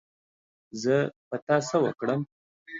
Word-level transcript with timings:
زه 0.81 0.95
په 1.27 1.35
تا 1.45 1.57
څه 1.67 1.77
وکړم 1.85 2.21